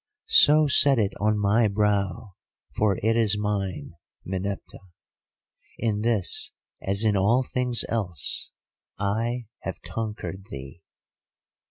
So 0.25 0.65
set 0.65 0.97
it 0.97 1.13
on 1.19 1.37
my 1.37 1.67
brow, 1.67 2.31
for 2.75 2.97
it 3.03 3.15
is 3.15 3.37
mine, 3.37 3.91
Meneptah. 4.25 4.79
In 5.77 6.01
this, 6.01 6.53
as 6.81 7.03
in 7.03 7.15
all 7.15 7.43
things 7.43 7.85
else, 7.87 8.51
I 8.97 9.45
have 9.59 9.83
conquered 9.83 10.45
thee. 10.49 10.81